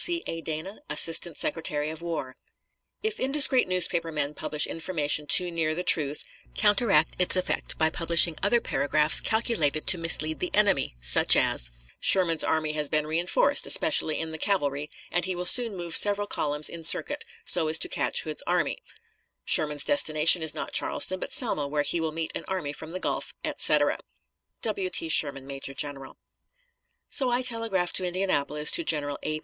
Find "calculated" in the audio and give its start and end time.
9.21-9.85